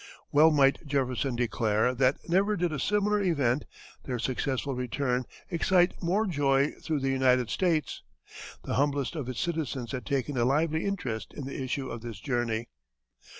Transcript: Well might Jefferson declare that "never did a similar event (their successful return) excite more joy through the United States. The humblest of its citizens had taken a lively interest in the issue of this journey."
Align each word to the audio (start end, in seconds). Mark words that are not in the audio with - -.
Well 0.31 0.49
might 0.49 0.79
Jefferson 0.87 1.35
declare 1.35 1.93
that 1.93 2.27
"never 2.27 2.57
did 2.57 2.71
a 2.73 2.79
similar 2.79 3.21
event 3.21 3.65
(their 4.05 4.17
successful 4.17 4.73
return) 4.73 5.25
excite 5.51 5.93
more 6.01 6.25
joy 6.25 6.71
through 6.81 7.01
the 7.01 7.11
United 7.11 7.51
States. 7.51 8.01
The 8.63 8.73
humblest 8.73 9.15
of 9.15 9.29
its 9.29 9.39
citizens 9.41 9.91
had 9.91 10.07
taken 10.07 10.39
a 10.39 10.43
lively 10.43 10.85
interest 10.85 11.35
in 11.35 11.45
the 11.45 11.61
issue 11.63 11.87
of 11.91 12.01
this 12.01 12.19
journey." 12.19 12.69